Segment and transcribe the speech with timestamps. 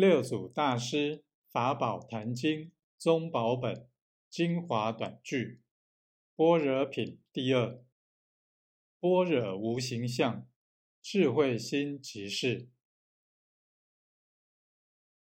[0.00, 3.86] 六祖大师法宝坛经中宝本
[4.30, 5.60] 精华短句
[6.34, 7.84] 般若品第二。
[8.98, 10.48] 般若无形象
[11.02, 12.70] 智慧心即是。